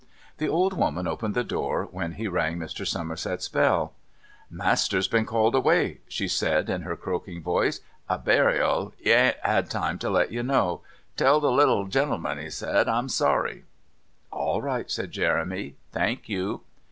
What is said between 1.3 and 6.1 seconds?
the door when he rang Mr. Somerset's bell. "Master's been called away,"